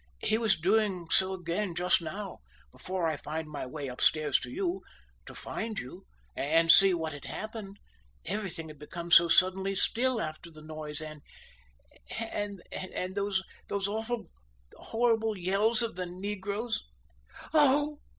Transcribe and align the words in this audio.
He 0.23 0.39
was 0.39 0.59
doing 0.59 1.11
so 1.11 1.33
again 1.33 1.75
just 1.75 2.01
now, 2.01 2.39
before 2.71 3.05
I 3.05 3.17
found 3.17 3.49
my 3.51 3.67
way 3.67 3.87
upstairs 3.87 4.39
to 4.39 4.49
you, 4.49 4.81
to 5.27 5.35
find 5.35 5.77
you, 5.77 6.07
and 6.35 6.71
to 6.71 6.75
see 6.75 6.91
what 6.95 7.13
had 7.13 7.25
happened, 7.25 7.77
everything 8.25 8.69
had 8.69 8.79
become 8.79 9.11
so 9.11 9.27
suddenly 9.27 9.75
still 9.75 10.19
after 10.19 10.49
all 10.49 10.53
the 10.55 10.63
noise, 10.63 11.01
and 11.03 11.21
and 12.17 13.13
those 13.13 13.43
awful 13.69 14.31
horrible 14.75 15.37
yells 15.37 15.83
of 15.83 15.95
the 15.95 16.07
negroes 16.07 16.83
oh! 17.53 17.99